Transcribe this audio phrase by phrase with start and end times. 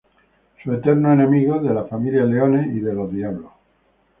[0.63, 3.51] Sus eternos enemigos de la Familia Leone y de los Diablos.